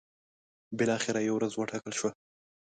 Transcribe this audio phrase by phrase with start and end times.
[0.77, 2.11] بالاخره یوه ورځ وټاکل شوه.